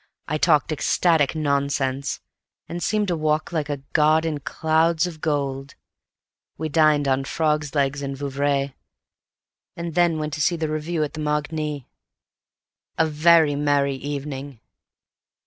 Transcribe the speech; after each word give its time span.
I 0.27 0.39
talked 0.39 0.71
ecstatic 0.71 1.35
nonsense, 1.35 2.21
and 2.67 2.81
seemed 2.81 3.07
to 3.09 3.15
walk 3.15 3.51
like 3.51 3.69
a 3.69 3.83
god 3.93 4.25
in 4.25 4.39
clouds 4.39 5.05
of 5.05 5.21
gold. 5.21 5.75
We 6.57 6.69
dined 6.69 7.07
on 7.07 7.23
frogs' 7.23 7.75
legs 7.75 8.01
and 8.01 8.17
Vouvray, 8.17 8.73
and 9.75 9.93
then 9.93 10.17
went 10.17 10.33
to 10.33 10.41
see 10.41 10.55
the 10.55 10.69
Revue 10.69 11.03
at 11.03 11.13
the 11.13 11.21
Marigny. 11.21 11.85
A 12.97 13.05
very 13.05 13.53
merry 13.53 13.93
evening. 13.93 14.59